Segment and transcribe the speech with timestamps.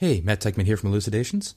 [0.00, 1.54] Hey, Matt Teichman here from Elucidations.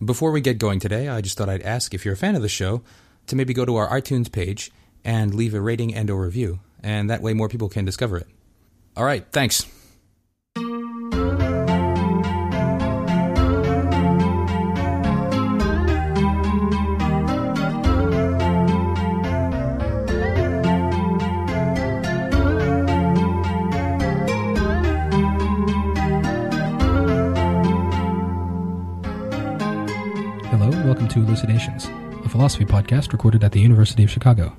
[0.00, 2.42] Before we get going today, I just thought I'd ask if you're a fan of
[2.42, 2.82] the show
[3.26, 4.70] to maybe go to our iTunes page
[5.04, 8.28] and leave a rating and or review, and that way more people can discover it.
[8.96, 9.66] All right, thanks.
[31.38, 31.84] Elucidations,
[32.24, 34.56] a philosophy podcast recorded at the University of Chicago.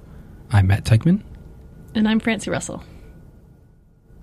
[0.50, 1.22] I'm Matt Teichman.
[1.94, 2.86] And I'm Francie Russell.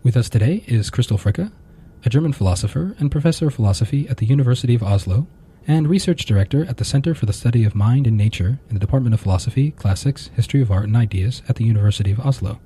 [0.03, 1.53] With us today is Christel Fricke,
[2.03, 5.27] a German philosopher and professor of philosophy at the University of Oslo,
[5.69, 8.81] and research director at the Center for the Study of Mind and Nature in the
[8.81, 12.59] Department of Philosophy, Classics, History of Art, and Ideas at the University of Oslo.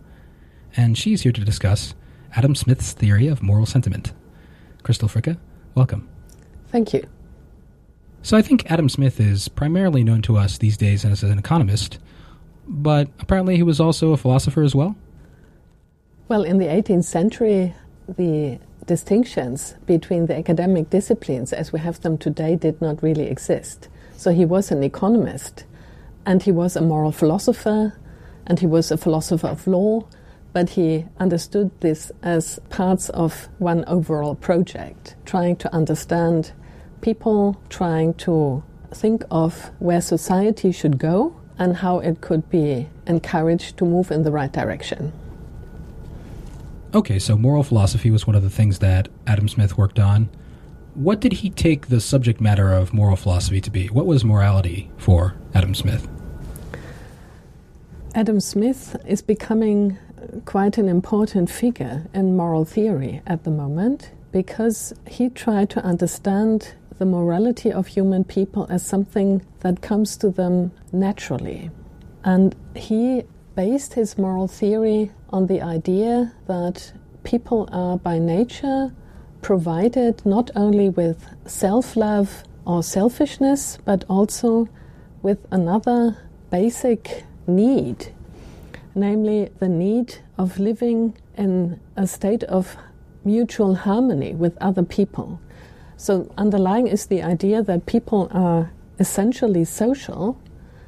[0.76, 1.96] And she's here to discuss
[2.36, 4.12] Adam Smith's theory of moral sentiment.
[4.84, 5.36] Christel Fricke,
[5.74, 6.08] welcome.
[6.68, 7.08] Thank you.
[8.22, 11.98] So I think Adam Smith is primarily known to us these days as an economist,
[12.66, 14.94] but apparently he was also a philosopher as well.
[16.28, 17.74] Well, in the 18th century,
[18.06, 23.88] the distinctions between the academic disciplines as we have them today did not really exist.
[24.16, 25.64] So he was an economist,
[26.26, 27.94] and he was a moral philosopher,
[28.46, 30.06] and he was a philosopher of law,
[30.52, 36.52] but he understood this as parts of one overall project, trying to understand
[37.00, 38.62] people, trying to
[38.92, 44.22] think of where society should go and how it could be encouraged to move in
[44.22, 45.12] the right direction.
[46.92, 50.28] Okay, so moral philosophy was one of the things that Adam Smith worked on.
[50.94, 53.86] What did he take the subject matter of moral philosophy to be?
[53.88, 56.08] What was morality for Adam Smith?
[58.14, 59.96] Adam Smith is becoming
[60.46, 66.74] quite an important figure in moral theory at the moment because he tried to understand
[67.00, 71.70] the morality of human people as something that comes to them naturally.
[72.24, 73.22] And he
[73.56, 76.92] based his moral theory on the idea that
[77.24, 78.92] people are by nature
[79.40, 84.68] provided not only with self love or selfishness, but also
[85.22, 86.18] with another
[86.50, 88.12] basic need,
[88.94, 92.76] namely the need of living in a state of
[93.24, 95.40] mutual harmony with other people.
[96.00, 100.40] So, underlying is the idea that people are essentially social,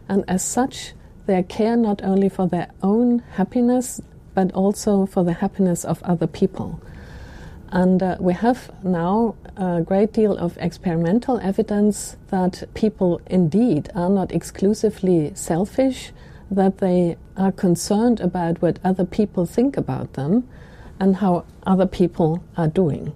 [0.08, 0.94] and as such,
[1.26, 4.00] they care not only for their own happiness,
[4.32, 6.80] but also for the happiness of other people.
[7.68, 14.08] And uh, we have now a great deal of experimental evidence that people indeed are
[14.08, 16.12] not exclusively selfish,
[16.50, 20.48] that they are concerned about what other people think about them
[20.98, 23.12] and how other people are doing.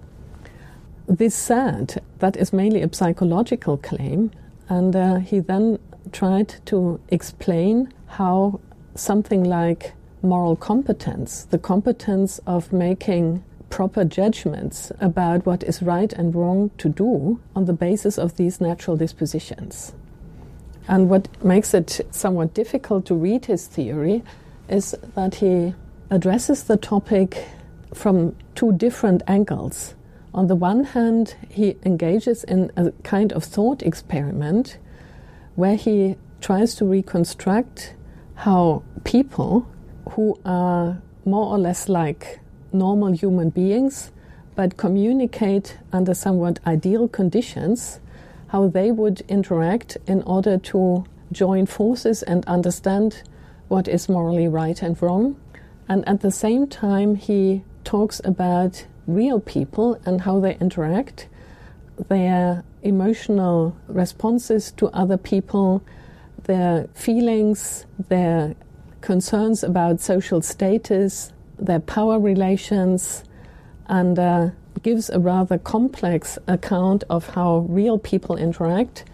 [1.07, 4.31] This said, that is mainly a psychological claim,
[4.67, 5.79] and uh, he then
[6.11, 8.59] tried to explain how
[8.95, 16.35] something like moral competence, the competence of making proper judgments about what is right and
[16.35, 19.93] wrong to do on the basis of these natural dispositions.
[20.89, 24.23] And what makes it somewhat difficult to read his theory
[24.69, 25.73] is that he
[26.09, 27.45] addresses the topic
[27.93, 29.95] from two different angles.
[30.37, 34.77] On the one hand, he engages in a kind of thought experiment
[35.55, 37.95] where he tries to reconstruct
[38.35, 39.67] how people
[40.11, 42.39] who are more or less like
[42.71, 44.11] normal human beings
[44.53, 47.99] but communicate under somewhat ideal conditions,
[48.49, 53.23] how they would interact in order to join forces and understand
[53.69, 55.35] what is morally right and wrong.
[55.89, 61.27] And at the same time, he talks about real people and how they interact,
[62.09, 65.81] their emotional responses to other people,
[66.43, 68.55] their feelings, their
[69.01, 73.23] concerns about social status, their power relations,
[73.87, 74.49] and uh,
[74.83, 79.05] gives a rather complex account of how real people interact.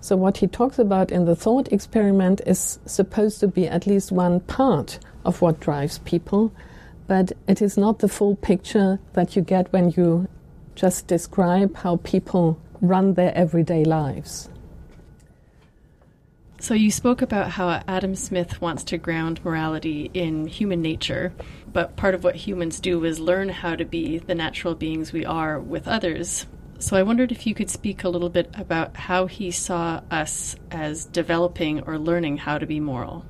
[0.00, 4.10] So, what he talks about in the thought experiment is supposed to be at least
[4.10, 6.52] one part of what drives people,
[7.10, 10.28] but it is not the full picture that you get when you
[10.76, 14.48] just describe how people run their everyday lives.
[16.60, 21.32] So, you spoke about how Adam Smith wants to ground morality in human nature,
[21.72, 25.24] but part of what humans do is learn how to be the natural beings we
[25.26, 26.46] are with others.
[26.78, 30.54] So, I wondered if you could speak a little bit about how he saw us
[30.70, 33.24] as developing or learning how to be moral.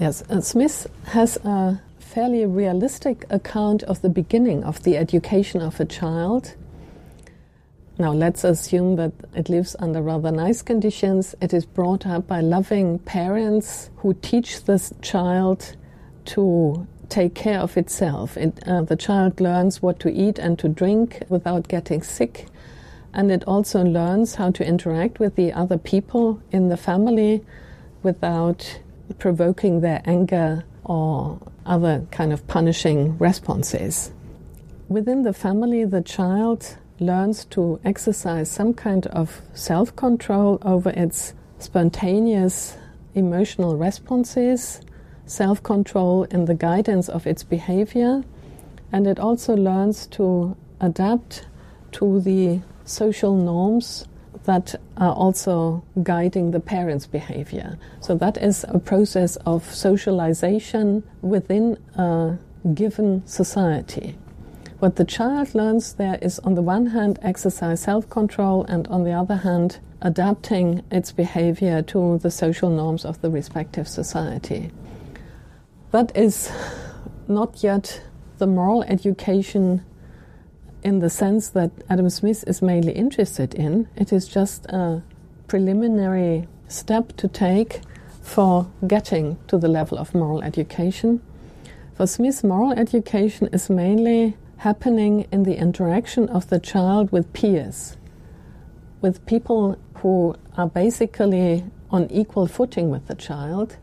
[0.00, 1.80] Yes, and Smith has a
[2.14, 6.54] fairly realistic account of the beginning of the education of a child.
[7.98, 11.34] now let's assume that it lives under rather nice conditions.
[11.40, 15.76] It is brought up by loving parents who teach this child
[16.26, 18.36] to take care of itself.
[18.36, 22.46] It, uh, the child learns what to eat and to drink without getting sick.
[23.12, 27.44] And it also learns how to interact with the other people in the family
[28.04, 28.80] without
[29.18, 34.12] provoking their anger or other kind of punishing responses.
[34.88, 41.34] Within the family, the child learns to exercise some kind of self control over its
[41.58, 42.76] spontaneous
[43.14, 44.80] emotional responses,
[45.26, 48.22] self control in the guidance of its behavior,
[48.92, 51.46] and it also learns to adapt
[51.92, 54.06] to the social norms
[54.44, 57.78] that are also guiding the parents' behavior.
[58.00, 62.38] So that is a process of socialization within a
[62.74, 64.16] given society.
[64.78, 69.04] What the child learns there is, on the one hand, exercise self control, and on
[69.04, 74.70] the other hand, adapting its behavior to the social norms of the respective society.
[75.92, 76.52] That is
[77.28, 78.02] not yet
[78.38, 79.82] the moral education
[80.84, 83.88] in the sense that Adam Smith is mainly interested in.
[83.96, 85.02] It is just a
[85.48, 87.80] preliminary step to take
[88.22, 91.22] for getting to the level of moral education.
[91.94, 97.96] For Smith, moral education is mainly happening in the interaction of the child with peers,
[99.00, 103.76] with people who are basically on equal footing with the child.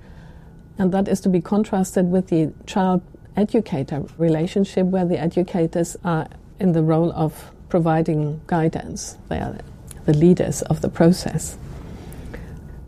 [0.78, 3.02] And that is to be contrasted with the child
[3.36, 6.28] educator relationship, where the educators are
[6.62, 9.18] in the role of providing guidance.
[9.30, 9.58] They are
[10.06, 11.58] the leaders of the process.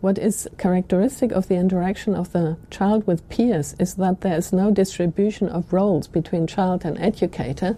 [0.00, 4.52] What is characteristic of the interaction of the child with peers is that there is
[4.52, 7.76] no distribution of roles between child and educator,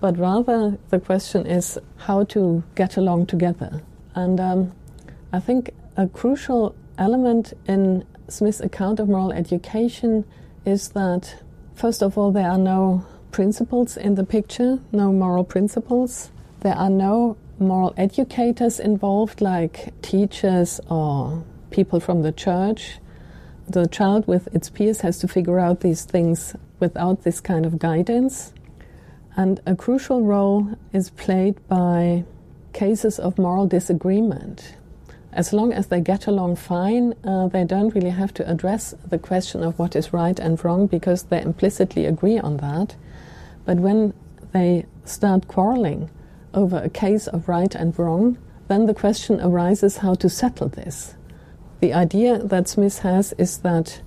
[0.00, 3.82] but rather the question is how to get along together.
[4.14, 4.72] And um,
[5.32, 10.24] I think a crucial element in Smith's account of moral education
[10.64, 11.42] is that,
[11.74, 16.30] first of all, there are no principles in the picture, no moral principles.
[16.60, 21.42] There are no moral educators involved, like teachers or
[21.72, 23.00] people from the church.
[23.68, 27.80] The child with its peers has to figure out these things without this kind of
[27.80, 28.54] guidance.
[29.36, 32.22] And a crucial role is played by
[32.72, 34.76] cases of moral disagreement.
[35.32, 39.18] As long as they get along fine, uh, they don't really have to address the
[39.18, 42.94] question of what is right and wrong because they implicitly agree on that.
[43.64, 44.14] But when
[44.52, 46.10] they start quarreling
[46.52, 48.38] over a case of right and wrong,
[48.68, 51.14] then the question arises how to settle this.
[51.80, 54.00] The idea that Smith has is that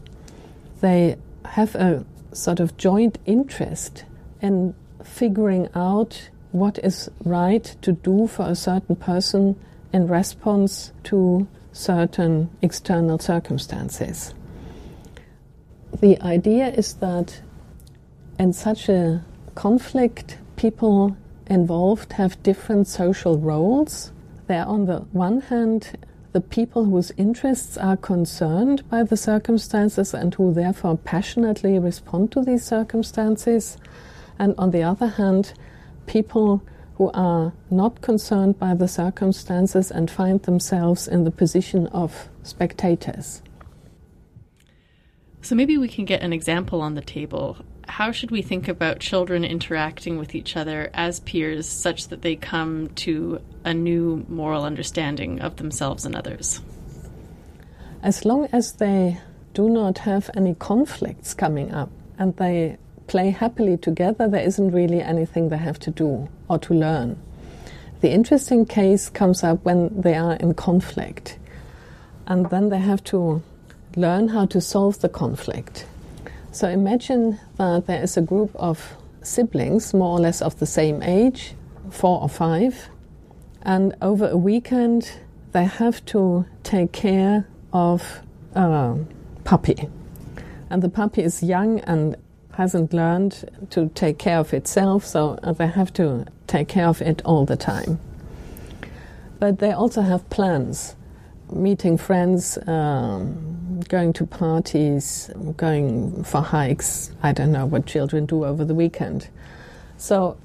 [0.82, 4.06] they have a sort of joint interest
[4.42, 9.56] in figuring out what is right to do for a certain person
[9.94, 14.34] in response to certain external circumstances.
[16.00, 17.42] The idea is that
[18.40, 19.24] in such a
[19.58, 21.18] conflict, people
[21.48, 24.12] involved have different social roles.
[24.46, 25.98] They're, on the one hand,
[26.32, 32.44] the people whose interests are concerned by the circumstances and who therefore passionately respond to
[32.44, 33.78] these circumstances.
[34.38, 35.54] And on the other hand,
[36.06, 36.62] people
[36.98, 43.42] who are not concerned by the circumstances and find themselves in the position of spectators.
[45.42, 49.00] So maybe we can get an example on the table how should we think about
[49.00, 54.64] children interacting with each other as peers such that they come to a new moral
[54.64, 56.62] understanding of themselves and others?
[58.04, 59.20] As long as they
[59.54, 61.90] do not have any conflicts coming up
[62.20, 62.78] and they
[63.08, 67.18] play happily together, there isn't really anything they have to do or to learn.
[68.02, 71.40] The interesting case comes up when they are in conflict,
[72.28, 73.42] and then they have to
[73.96, 75.88] learn how to solve the conflict.
[76.58, 81.04] So imagine that there is a group of siblings, more or less of the same
[81.04, 81.54] age,
[81.92, 82.90] four or five,
[83.62, 85.12] and over a weekend
[85.52, 88.24] they have to take care of
[88.56, 88.98] a
[89.44, 89.88] puppy.
[90.72, 92.16] And the puppy is young and
[92.54, 97.22] hasn't learned to take care of itself, so they have to take care of it
[97.24, 98.00] all the time.
[99.38, 100.96] But they also have plans
[101.52, 103.47] meeting friends, um,
[103.90, 107.12] going to parties, going for hikes.
[107.24, 109.30] I don't know what children do over the weekend.
[109.98, 110.38] So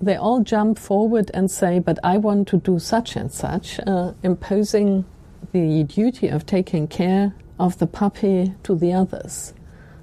[0.00, 4.12] they all jump forward and say, But I want to do such and such, uh,
[4.22, 5.04] imposing
[5.52, 9.54] the duty of taking care of the puppy to the others.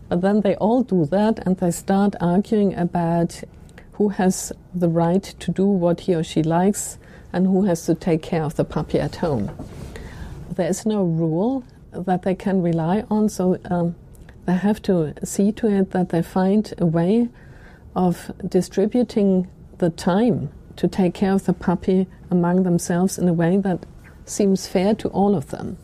[0.09, 3.43] But then they all do that and they start arguing about
[3.93, 6.97] who has the right to do what he or she likes
[7.33, 9.51] and who has to take care of the puppy at home.
[10.55, 13.95] There is no rule that they can rely on, so um,
[14.45, 17.29] they have to see to it that they find a way
[17.95, 23.57] of distributing the time to take care of the puppy among themselves in a way
[23.57, 23.85] that
[24.25, 25.77] seems fair to all of them.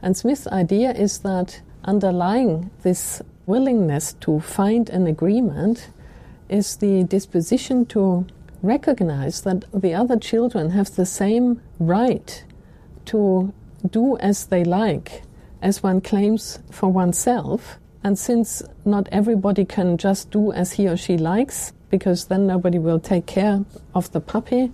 [0.00, 5.88] And Smith's idea is that underlying this willingness to find an agreement
[6.48, 8.26] is the disposition to
[8.62, 12.44] recognize that the other children have the same right
[13.06, 13.52] to
[13.90, 15.22] do as they like
[15.62, 17.78] as one claims for oneself.
[18.04, 22.78] And since not everybody can just do as he or she likes, because then nobody
[22.78, 24.72] will take care of the puppy,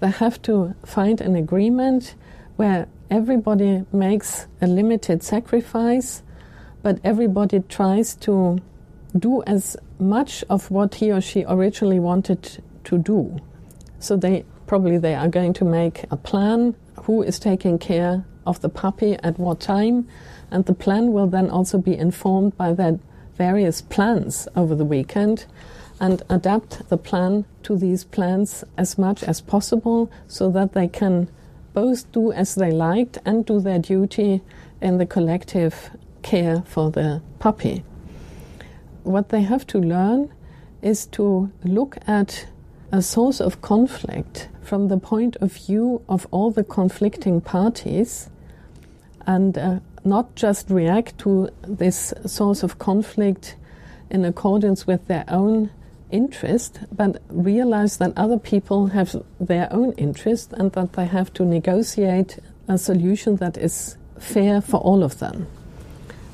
[0.00, 2.14] they have to find an agreement
[2.56, 6.22] where everybody makes a limited sacrifice,
[6.82, 8.58] but everybody tries to
[9.16, 13.38] do as much of what he or she originally wanted to do.
[14.00, 18.60] So they probably they are going to make a plan who is taking care of
[18.60, 20.08] the puppy at what time,
[20.50, 22.98] and the plan will then also be informed by their
[23.36, 25.46] various plans over the weekend
[26.00, 31.28] and adapt the plan to these plans as much as possible so that they can
[31.72, 34.40] both do as they liked and do their duty
[34.80, 35.90] in the collective
[36.22, 37.84] care for the puppy.
[39.02, 40.32] What they have to learn
[40.82, 42.46] is to look at
[42.92, 48.30] a source of conflict from the point of view of all the conflicting parties
[49.26, 53.56] and uh, not just react to this source of conflict
[54.10, 55.70] in accordance with their own
[56.10, 61.44] interest, but realize that other people have their own interest and that they have to
[61.44, 62.38] negotiate
[62.68, 65.46] a solution that is fair for all of them.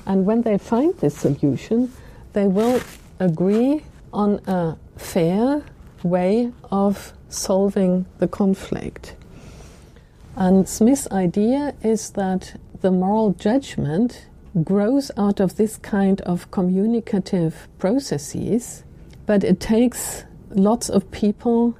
[0.06, 1.92] And when they find this solution,
[2.32, 2.80] they will
[3.18, 3.82] agree
[4.12, 5.62] on a fair
[6.02, 9.14] way of solving the conflict.
[10.37, 14.26] And Smith's idea is that the moral judgment
[14.64, 18.84] grows out of this kind of communicative processes,
[19.26, 21.76] but it takes lots of people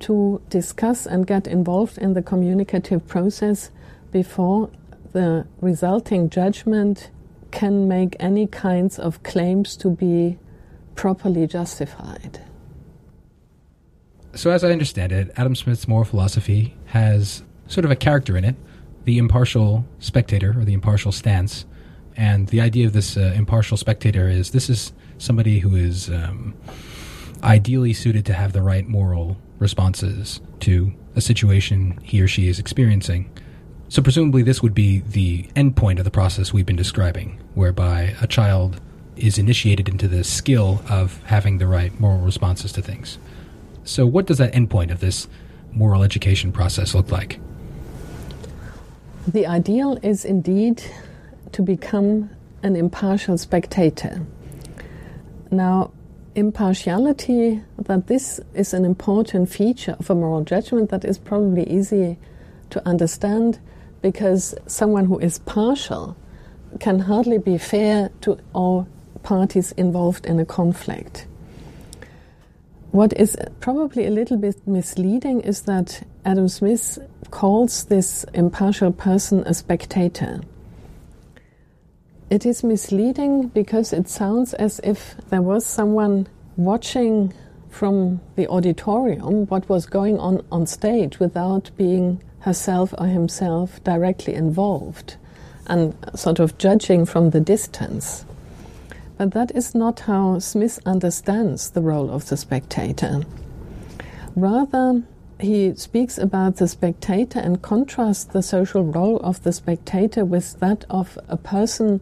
[0.00, 3.70] to discuss and get involved in the communicative process
[4.10, 4.68] before
[5.12, 7.10] the resulting judgment
[7.50, 10.38] can make any kinds of claims to be
[10.96, 12.40] properly justified.
[14.34, 18.44] So, as I understand it, Adam Smith's moral philosophy has sort of a character in
[18.44, 18.56] it
[19.04, 21.64] the impartial spectator or the impartial stance.
[22.16, 26.54] And the idea of this uh, impartial spectator is this is somebody who is um,
[27.42, 32.58] ideally suited to have the right moral responses to a situation he or she is
[32.58, 33.30] experiencing.
[33.88, 38.26] So, presumably, this would be the endpoint of the process we've been describing, whereby a
[38.26, 38.80] child
[39.16, 43.18] is initiated into the skill of having the right moral responses to things.
[43.84, 45.28] So, what does that endpoint of this
[45.72, 47.38] moral education process look like?
[49.28, 50.82] The ideal is indeed
[51.52, 52.30] to become
[52.64, 54.20] an impartial spectator.
[55.50, 55.92] Now,
[56.34, 62.18] impartiality, that this is an important feature of a moral judgment that is probably easy
[62.70, 63.60] to understand
[64.00, 66.16] because someone who is partial
[66.80, 68.88] can hardly be fair to all
[69.22, 71.26] parties involved in a conflict.
[72.90, 77.00] What is probably a little bit misleading is that Adam Smith
[77.32, 80.40] calls this impartial person a spectator.
[82.30, 87.34] It is misleading because it sounds as if there was someone watching
[87.70, 94.34] from the auditorium what was going on on stage without being herself or himself directly
[94.34, 95.16] involved
[95.66, 98.24] and sort of judging from the distance.
[99.18, 103.22] But that is not how Smith understands the role of the spectator.
[104.36, 105.02] Rather,
[105.42, 110.84] he speaks about the spectator and contrasts the social role of the spectator with that
[110.90, 112.00] of a person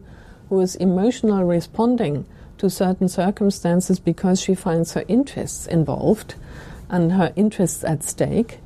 [0.49, 2.25] who is emotionally responding
[2.57, 6.35] to certain circumstances because she finds her interests involved
[6.89, 8.59] and her interests at stake.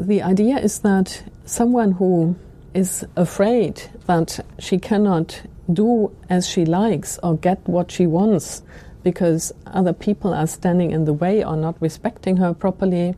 [0.00, 2.36] The idea is that someone who
[2.74, 8.62] is afraid that she cannot do as she likes or get what she wants
[9.06, 13.14] because other people are standing in the way or not respecting her properly,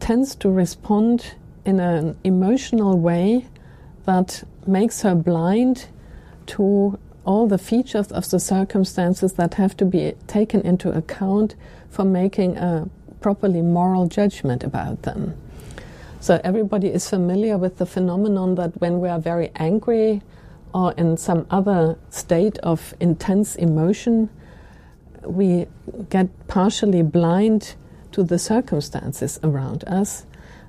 [0.00, 1.32] tends to respond
[1.64, 3.46] in an emotional way
[4.04, 5.86] that makes her blind
[6.44, 11.54] to all the features of the circumstances that have to be taken into account
[11.88, 12.86] for making a
[13.22, 15.34] properly moral judgment about them.
[16.20, 20.20] So, everybody is familiar with the phenomenon that when we are very angry,
[20.74, 24.28] or in some other state of intense emotion,
[25.26, 25.66] we
[26.10, 27.74] get partially blind
[28.12, 30.24] to the circumstances around us,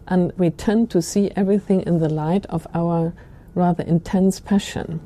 [0.07, 3.13] and we tend to see everything in the light of our
[3.55, 4.99] rather intense passion.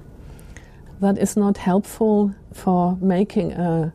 [1.00, 3.94] That is not helpful for making a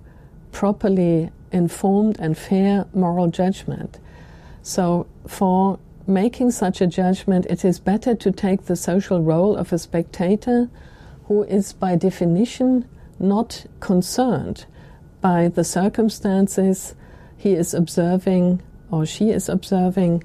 [0.52, 3.98] properly informed and fair moral judgment.
[4.62, 9.72] So, for making such a judgment, it is better to take the social role of
[9.72, 10.68] a spectator
[11.26, 14.66] who is, by definition, not concerned
[15.26, 16.94] by the circumstances
[17.36, 20.22] he is observing or she is observing.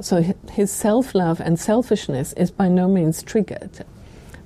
[0.00, 3.84] So his self love and selfishness is by no means triggered.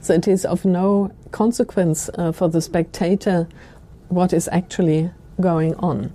[0.00, 3.46] So it is of no consequence uh, for the spectator
[4.08, 5.08] what is actually
[5.40, 6.12] going on.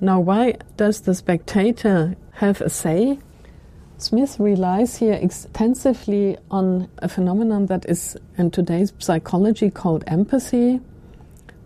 [0.00, 3.20] Now, why does the spectator have a say?
[3.98, 10.80] Smith relies here extensively on a phenomenon that is in today's psychology called empathy.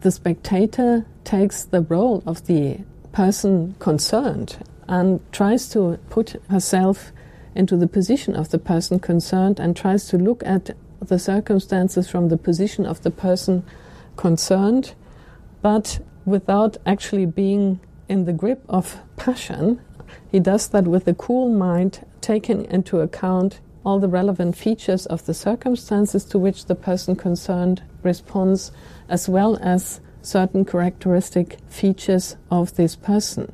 [0.03, 2.79] The spectator takes the role of the
[3.13, 4.57] person concerned
[4.89, 7.13] and tries to put herself
[7.55, 12.29] into the position of the person concerned and tries to look at the circumstances from
[12.29, 13.65] the position of the person
[14.17, 14.95] concerned,
[15.61, 19.81] but without actually being in the grip of passion.
[20.31, 25.27] He does that with a cool mind taking into account all the relevant features of
[25.27, 28.73] the circumstances to which the person concerned responds,
[29.09, 33.53] as well as certain characteristic features of this person.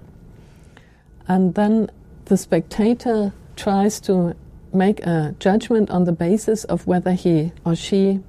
[1.29, 1.91] And then
[2.25, 4.35] the spectator tries to
[4.73, 8.21] make a judgment on the basis of whether he or she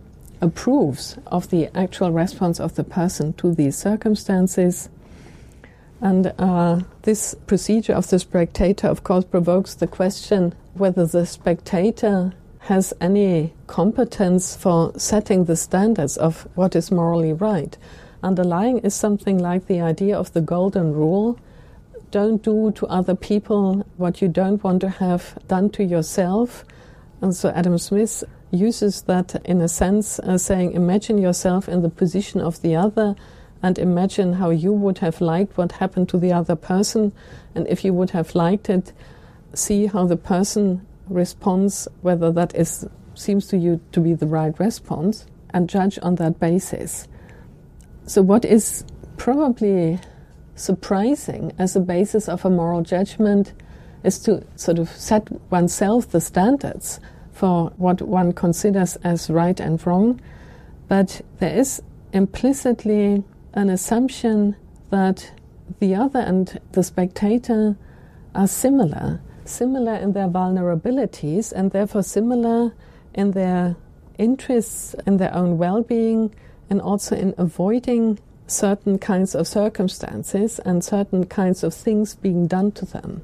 [0.42, 4.90] approves of the actual response of the person to these circumstances
[6.04, 12.34] and uh, this procedure of the spectator, of course, provokes the question whether the spectator
[12.60, 17.78] has any competence for setting the standards of what is morally right.
[18.24, 21.38] Underlying is something like the idea of the golden rule
[22.10, 26.64] don't do to other people what you don't want to have done to yourself.
[27.22, 31.90] And so Adam Smith uses that in a sense, uh, saying, imagine yourself in the
[31.90, 33.16] position of the other
[33.64, 37.12] and imagine how you would have liked what happened to the other person.
[37.56, 38.94] And if you would have liked it,
[39.54, 44.58] see how the person responds, whether that is seems to you to be the right
[44.60, 47.08] response, and judge on that basis.
[48.06, 48.84] So, what is
[49.18, 50.00] probably
[50.56, 53.54] surprising as a basis of a moral judgment
[54.04, 57.00] is to sort of set oneself the standards
[57.32, 60.20] for what one considers as right and wrong,
[60.88, 64.56] but there is implicitly an assumption
[64.90, 65.32] that
[65.80, 67.76] the other and the spectator
[68.36, 72.74] are similar, similar in their vulnerabilities, and therefore similar
[73.14, 73.76] in their
[74.18, 76.34] interests, in their own well being,
[76.70, 82.72] and also in avoiding certain kinds of circumstances and certain kinds of things being done
[82.72, 83.24] to them.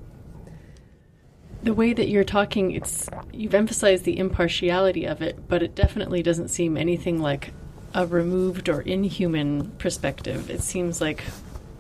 [1.61, 6.23] The way that you're talking, it's you've emphasized the impartiality of it, but it definitely
[6.23, 7.53] doesn't seem anything like
[7.93, 10.49] a removed or inhuman perspective.
[10.49, 11.23] It seems like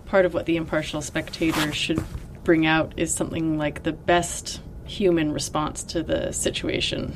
[0.05, 2.03] part of what the impartial spectator should
[2.43, 7.15] bring out is something like the best human response to the situation.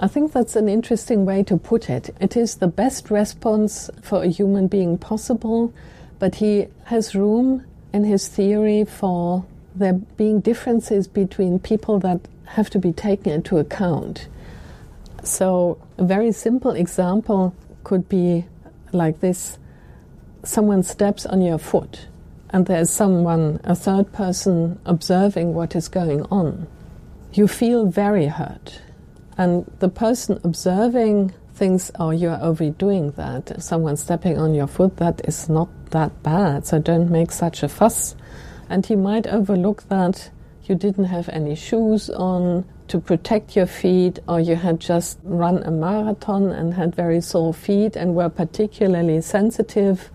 [0.00, 2.14] I think that's an interesting way to put it.
[2.20, 5.72] It is the best response for a human being possible,
[6.18, 12.70] but he has room in his theory for there being differences between people that have
[12.70, 14.28] to be taken into account.
[15.24, 18.46] So, a very simple example could be
[18.92, 19.58] like this
[20.44, 22.06] someone steps on your foot
[22.50, 26.66] and there's someone, a third person, observing what is going on.
[27.32, 28.80] You feel very hurt.
[29.38, 33.62] And the person observing thinks, oh, you're overdoing that.
[33.62, 37.68] Someone stepping on your foot, that is not that bad, so don't make such a
[37.68, 38.16] fuss.
[38.68, 40.30] And he might overlook that
[40.64, 45.62] you didn't have any shoes on, to protect your feet, or you had just run
[45.62, 50.10] a marathon and had very sore feet and were particularly sensitive.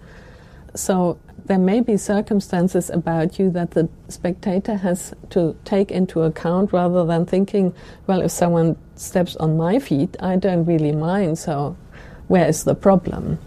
[0.75, 6.71] So there may be circumstances about you that the spectator has to take into account
[6.71, 7.73] rather than thinking,
[8.07, 11.75] well, if someone steps on my feet, I don't really mind, so
[12.27, 13.39] where is the problem?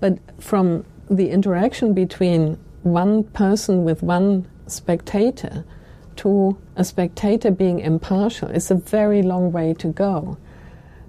[0.00, 5.64] But from the interaction between one person with one spectator,
[6.16, 10.36] to a spectator being impartial is a very long way to go.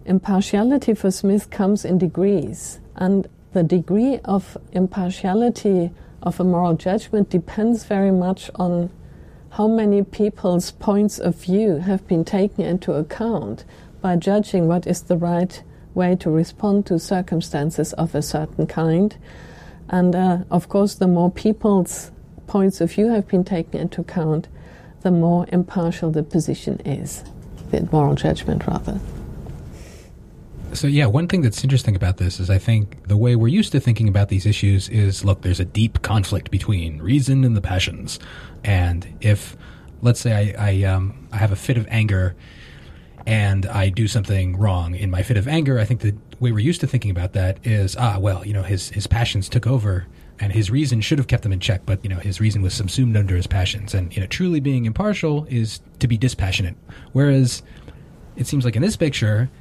[0.06, 7.30] Impartiality for Smith comes in degrees, and the degree of impartiality of a moral judgment
[7.30, 8.90] depends very much on
[9.52, 13.64] how many people's points of view have been taken into account
[14.02, 15.62] by judging what is the right
[15.94, 19.16] way to respond to circumstances of a certain kind.
[19.90, 22.12] And uh, of course, the more people's
[22.48, 24.48] points of view have been taken into account,
[25.02, 27.24] the more impartial the position is,
[27.70, 29.00] the moral judgment, rather.
[30.74, 33.72] So, yeah, one thing that's interesting about this is I think the way we're used
[33.74, 37.62] to thinking about these issues is look, there's a deep conflict between reason and the
[37.62, 38.20] passions.
[38.64, 39.56] And if,
[40.02, 42.36] let's say, I, I, um, I have a fit of anger
[43.28, 46.60] and I do something wrong in my fit of anger, I think the way we're
[46.60, 50.08] used to thinking about that is, ah, well, you know, his, his passions took over
[50.40, 52.74] and his reason should have kept them in check, but, you know, his reason was
[52.74, 53.94] subsumed under his passions.
[53.94, 56.76] And, you know, truly being impartial is to be dispassionate.
[57.12, 57.62] Whereas
[58.36, 59.52] it seems like in this picture,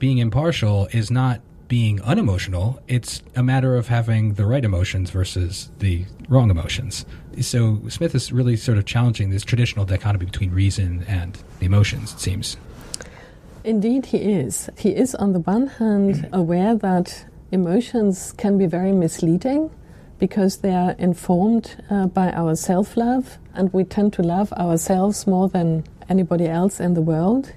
[0.00, 2.82] being impartial is not being unemotional.
[2.88, 7.06] It's a matter of having the right emotions versus the wrong emotions.
[7.40, 12.14] So Smith is really sort of challenging this traditional dichotomy between reason and the emotions,
[12.14, 12.56] it seems.
[13.62, 14.68] Indeed, he is.
[14.76, 19.70] He is, on the one hand, aware that emotions can be very misleading
[20.18, 25.26] because they are informed uh, by our self love, and we tend to love ourselves
[25.26, 27.52] more than anybody else in the world.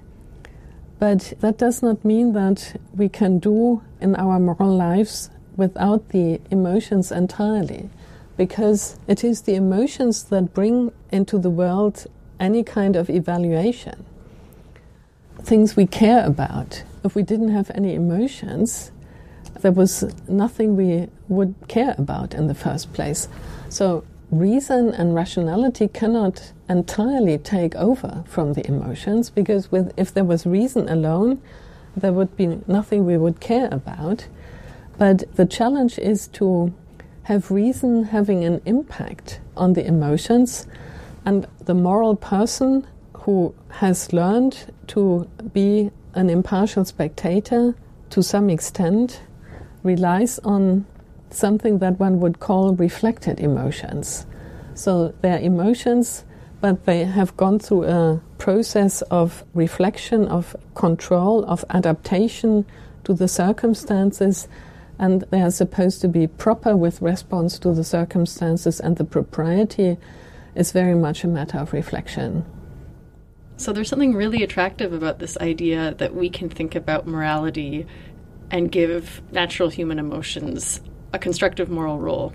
[1.00, 6.40] But that does not mean that we can do in our moral lives without the
[6.50, 7.90] emotions entirely,
[8.38, 12.06] because it is the emotions that bring into the world
[12.40, 14.06] any kind of evaluation.
[15.42, 16.84] Things we care about.
[17.04, 18.92] If we didn't have any emotions,
[19.60, 23.28] there was nothing we would care about in the first place.
[23.70, 24.04] So
[24.34, 30.46] reason and rationality cannot entirely take over from the emotions because with, if there was
[30.46, 31.42] reason alone,
[31.96, 34.28] there would be nothing we would care about.
[34.98, 36.74] But the challenge is to
[37.24, 40.68] have reason having an impact on the emotions,
[41.26, 47.76] and the moral person who has learned to be an impartial spectator
[48.10, 49.22] to some extent
[49.84, 50.86] relies on
[51.34, 54.26] something that one would call reflected emotions.
[54.76, 56.26] So they're emotions,
[56.62, 62.66] but they have gone through a process of reflection, of control, of adaptation
[63.04, 64.48] to the circumstances,
[65.00, 69.98] and they are supposed to be proper with response to the circumstances, and the propriety
[70.56, 72.46] is very much a matter of reflection.
[73.58, 77.86] So there's something really attractive about this idea that we can think about morality
[78.52, 80.80] and give natural human emotions
[81.14, 82.34] a constructive moral role.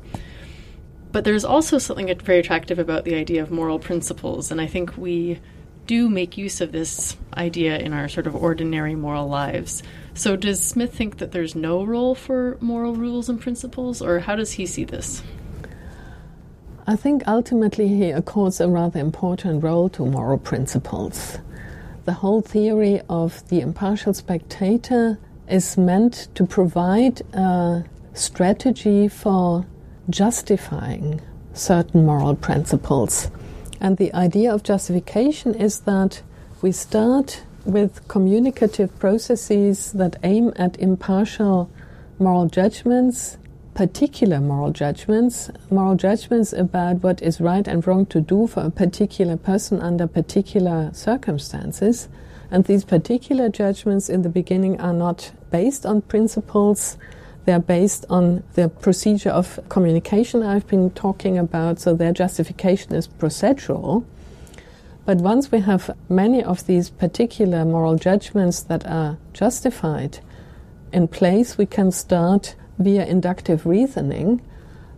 [1.10, 4.96] But there's also something very attractive about the idea of moral principles, and I think
[4.96, 5.40] we
[5.86, 9.82] do make use of this idea in our sort of ordinary moral lives.
[10.14, 14.36] So, does Smith think that there's no role for moral rules and principles, or how
[14.36, 15.22] does he see this?
[16.86, 21.38] I think ultimately he accords a rather important role to moral principles.
[22.04, 27.84] The whole theory of the impartial spectator is meant to provide a
[28.18, 29.66] strategy for
[30.10, 31.20] justifying
[31.52, 33.30] certain moral principles.
[33.80, 36.22] And the idea of justification is that
[36.60, 41.70] we start with communicative processes that aim at impartial
[42.18, 43.36] moral judgments,
[43.74, 48.70] particular moral judgments, moral judgments about what is right and wrong to do for a
[48.70, 52.08] particular person under particular circumstances.
[52.50, 56.96] And these particular judgments in the beginning are not based on principles.
[57.48, 63.08] They're based on the procedure of communication I've been talking about, so their justification is
[63.08, 64.04] procedural.
[65.06, 70.18] But once we have many of these particular moral judgments that are justified
[70.92, 74.42] in place, we can start via inductive reasoning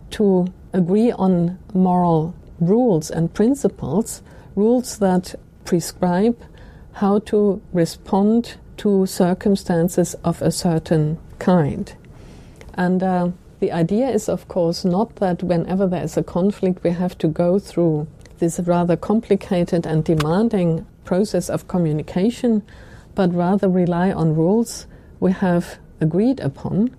[0.09, 4.21] to agree on moral rules and principles,
[4.57, 6.37] rules that prescribe
[6.91, 11.95] how to respond to circumstances of a certain kind.
[12.75, 16.91] And uh, the idea is, of course, not that whenever there is a conflict, we
[16.91, 18.07] have to go through
[18.39, 22.63] this rather complicated and demanding process of communication,
[23.13, 24.87] but rather rely on rules
[25.19, 26.95] we have agreed upon.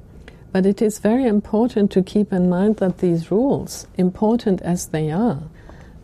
[0.53, 5.11] But it is very important to keep in mind that these rules, important as they
[5.11, 5.43] are,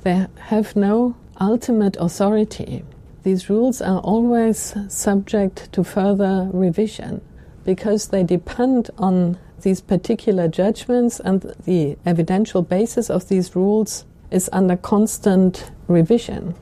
[0.03, 2.85] they have no ultimate authority.
[3.23, 7.21] These rules are always subject to further revision
[7.65, 14.49] because they depend on these particular judgments and the evidential basis of these rules is
[14.53, 16.55] under constant revision.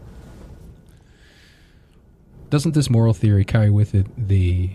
[2.51, 4.71] Doesn't this moral theory carry with it the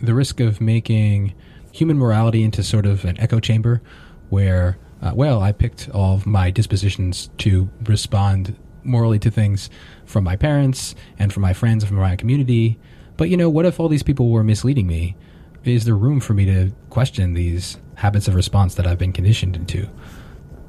[0.00, 1.34] the risk of making
[1.72, 3.82] human morality into sort of an echo chamber
[4.30, 9.70] where uh, well, I picked all of my dispositions to respond morally to things
[10.04, 12.78] from my parents and from my friends and from my community.
[13.16, 15.16] But you know, what if all these people were misleading me?
[15.64, 19.56] Is there room for me to question these habits of response that I've been conditioned
[19.56, 19.88] into?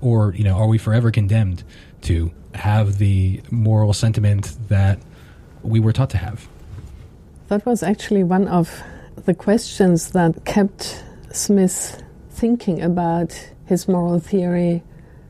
[0.01, 1.63] or you know, are we forever condemned
[2.01, 4.99] to have the moral sentiment that
[5.61, 6.47] we were taught to have?
[7.47, 8.81] That was actually one of
[9.25, 14.83] the questions that kept Smith thinking about his moral theory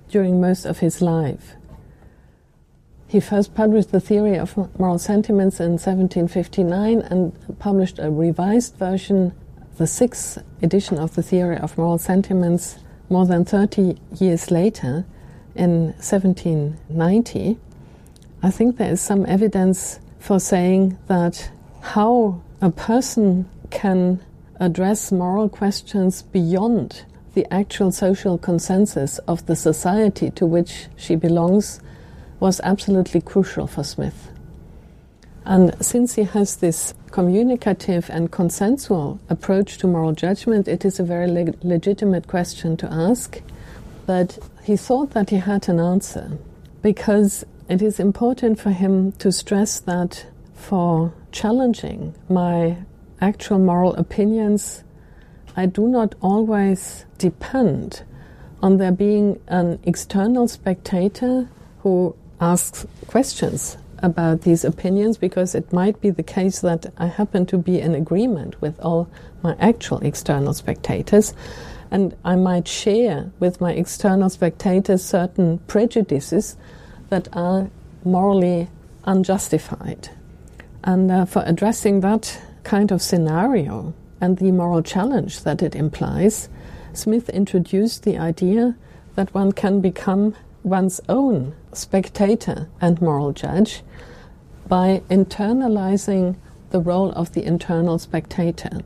[0.10, 1.56] during most of his life.
[3.08, 9.34] He first published the theory of moral sentiments in 1759 and published a revised version,
[9.82, 12.78] the sixth edition of the theory of moral sentiments,
[13.10, 15.04] more than 30 years later
[15.56, 17.58] in 1790.
[18.44, 21.50] I think there is some evidence for saying that
[21.82, 24.20] how a person can
[24.60, 31.80] address moral questions beyond the actual social consensus of the society to which she belongs
[32.40, 34.31] was absolutely crucial for Smith.
[35.46, 41.04] And since he has this communicative and consensual approach to moral judgment, it is a
[41.04, 43.42] very leg- legitimate question to ask.
[44.06, 46.38] But he thought that he had an answer
[46.82, 52.78] because it is important for him to stress that for challenging my
[53.20, 54.84] actual moral opinions,
[55.56, 58.04] I do not always depend
[58.62, 61.50] on there being an external spectator
[61.80, 67.46] who asks questions about these opinions because it might be the case that I happen
[67.48, 69.10] to be in agreement with all
[69.44, 71.34] my actual external spectators,
[71.92, 76.58] and I might share with my external spectators certain prejudices
[77.10, 77.70] that are
[78.04, 78.70] morally
[79.06, 80.10] unjustified.
[80.84, 86.50] And uh, for addressing that kind of scenario and the moral challenge that it implies,
[86.94, 88.76] Smith introduced the idea
[89.16, 93.84] that one can become one's own spectator and moral judge
[94.68, 96.36] by internalizing
[96.70, 98.82] the role of the internal spectator.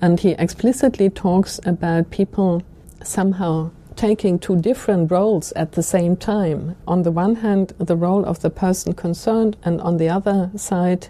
[0.00, 2.62] And he explicitly talks about people
[3.02, 6.76] somehow taking two different roles at the same time.
[6.86, 11.08] On the one hand, the role of the person concerned, and on the other side,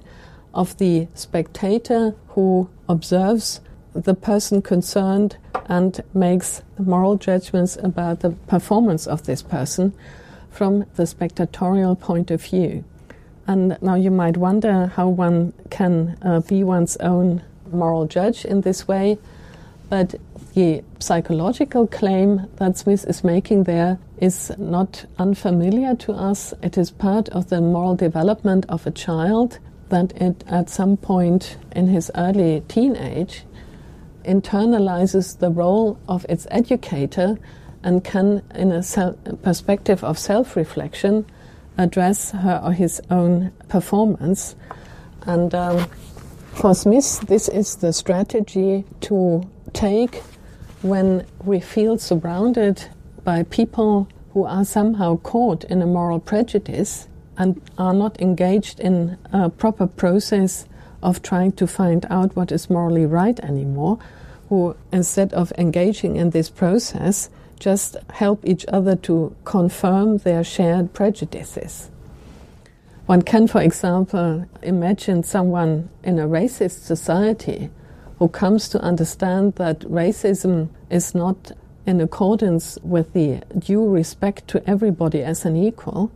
[0.52, 3.60] of the spectator who observes
[3.94, 9.92] the person concerned and makes moral judgments about the performance of this person
[10.50, 12.84] from the spectatorial point of view.
[13.46, 18.62] And now you might wonder how one can uh, be one's own moral judge in
[18.62, 19.18] this way,
[19.88, 20.14] but
[20.54, 26.54] the psychological claim that Smith is making there is not unfamiliar to us.
[26.62, 31.56] It is part of the moral development of a child that it, at some point
[31.72, 33.44] in his early teenage,
[34.24, 37.38] internalizes the role of its educator
[37.82, 38.82] and can, in a
[39.42, 41.26] perspective of self reflection,
[41.76, 44.56] address her or his own performance.
[45.26, 45.86] And um,
[46.52, 50.22] for Smith, this is the strategy to take
[50.82, 52.84] when we feel surrounded
[53.24, 59.18] by people who are somehow caught in a moral prejudice and are not engaged in
[59.32, 60.66] a proper process
[61.04, 63.98] of trying to find out what is morally right anymore,
[64.48, 70.92] who instead of engaging in this process, just help each other to confirm their shared
[70.92, 71.90] prejudices.
[73.06, 77.70] One can, for example, imagine someone in a racist society
[78.18, 81.52] who comes to understand that racism is not
[81.86, 86.10] in accordance with the due respect to everybody as an equal,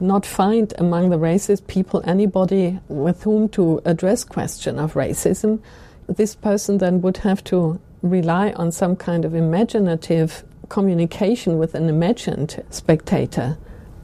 [0.00, 5.60] not find among the racist people anybody with whom to address question of racism,
[6.08, 11.88] this person then would have to rely on some kind of imaginative communication with an
[11.88, 13.58] imagined spectator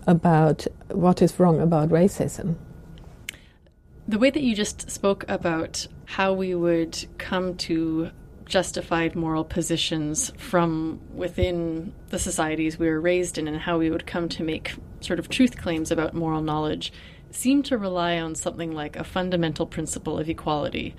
[0.07, 2.57] about what is wrong about racism.
[4.09, 8.11] The way that you just spoke about how we would come to
[8.45, 14.07] justified moral positions from within the societies we were raised in and how we would
[14.07, 14.75] come to make
[15.07, 16.93] sort of truth claims about moral knowledge
[17.31, 20.95] seem to rely on something like a fundamental principle of equality,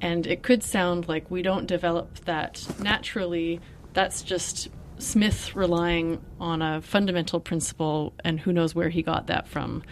[0.00, 3.60] and it could sound like we don't develop that naturally.
[3.92, 9.48] That's just Smith relying on a fundamental principle, and who knows where he got that
[9.48, 9.82] from.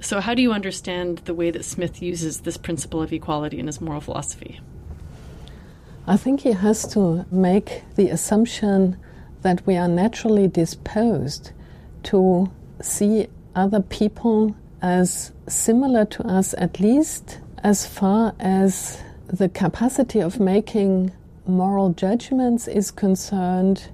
[0.00, 3.66] So, how do you understand the way that Smith uses this principle of equality in
[3.66, 4.60] his moral philosophy?
[6.06, 8.96] I think he has to make the assumption
[9.42, 11.52] that we are naturally disposed
[12.04, 12.50] to
[12.82, 20.40] see other people as similar to us, at least as far as the capacity of
[20.40, 21.12] making
[21.46, 23.88] moral judgments is concerned,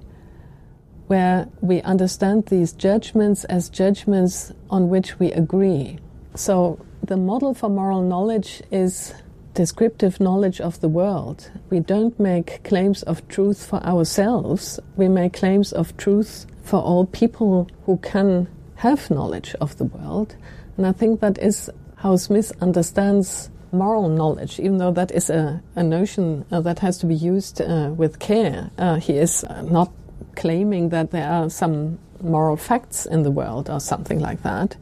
[1.07, 5.99] where we understand these judgments as judgments on which we agree.
[6.35, 9.13] So, the model for moral knowledge is
[9.53, 11.49] descriptive knowledge of the world.
[11.69, 17.05] We don't make claims of truth for ourselves, we make claims of truth for all
[17.05, 20.35] people who can have knowledge of the world.
[20.77, 25.61] And I think that is how Smith understands moral knowledge, even though that is a,
[25.75, 28.69] a notion uh, that has to be used uh, with care.
[28.77, 29.91] Uh, he is uh, not
[30.35, 34.77] claiming that there are some moral facts in the world or something like that,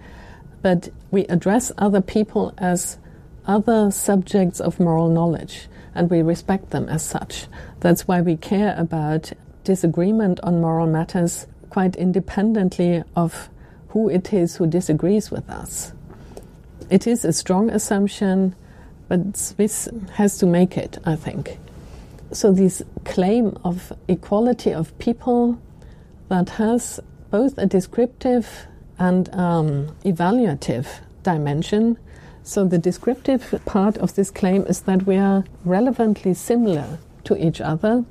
[0.61, 2.97] but we address other people as
[3.47, 7.47] other subjects of moral knowledge and we respect them as such.
[7.79, 9.31] That's why we care about
[9.63, 13.49] disagreement on moral matters quite independently of
[13.95, 15.93] who it is who disagrees with us.
[16.89, 18.53] It is a strong assumption,
[19.07, 21.57] but Smith has to make it, I think.
[22.33, 25.57] So, this claim of equality of people
[26.27, 26.99] that has
[27.31, 28.67] both a descriptive
[28.99, 30.87] and um, evaluative
[31.23, 31.97] dimension.
[32.43, 37.61] So, the descriptive part of this claim is that we are relevantly similar to each
[37.61, 38.03] other,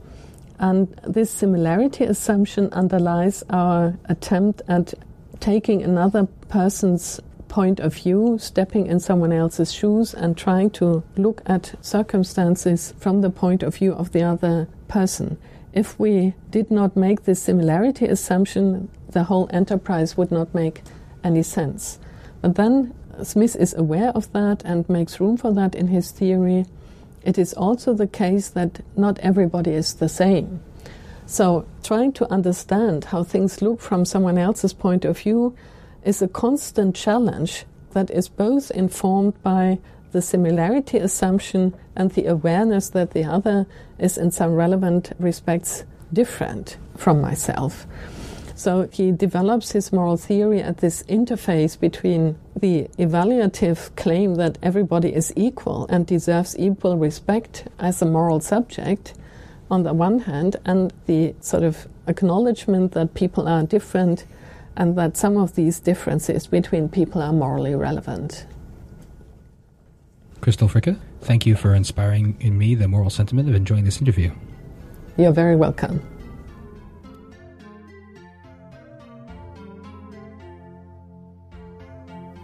[0.58, 4.94] and this similarity assumption underlies our attempt at
[5.40, 11.40] taking another person's point of view, stepping in someone else's shoes, and trying to look
[11.46, 15.38] at circumstances from the point of view of the other person.
[15.72, 20.82] If we did not make this similarity assumption, the whole enterprise would not make
[21.22, 21.98] any sense.
[22.42, 22.92] But then
[23.22, 26.66] Smith is aware of that and makes room for that in his theory.
[27.22, 30.60] It is also the case that not everybody is the same.
[31.26, 35.56] So, trying to understand how things look from someone else's point of view
[36.04, 39.78] is a constant challenge that is both informed by
[40.12, 43.66] the similarity assumption and the awareness that the other
[43.98, 47.86] is, in some relevant respects, different from myself.
[48.54, 55.12] So he develops his moral theory at this interface between the evaluative claim that everybody
[55.12, 59.14] is equal and deserves equal respect as a moral subject
[59.70, 64.24] on the one hand, and the sort of acknowledgement that people are different
[64.76, 68.46] and that some of these differences between people are morally relevant.
[70.40, 74.30] Christel Fricke, thank you for inspiring in me the moral sentiment of enjoying this interview.
[75.16, 76.02] You're very welcome.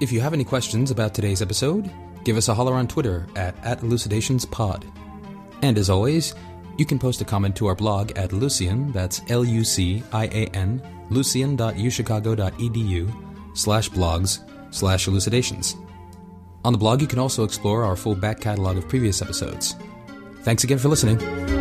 [0.00, 1.90] If you have any questions about today's episode,
[2.24, 4.90] give us a holler on Twitter at, at elucidationspod.
[5.60, 6.34] And as always,
[6.80, 14.74] you can post a comment to our blog at Lucian, that's L-U-C-I-A-N, lucian.uchicago.edu slash blogs
[14.74, 15.76] slash elucidations.
[16.64, 19.76] On the blog, you can also explore our full back catalog of previous episodes.
[20.42, 21.59] Thanks again for listening.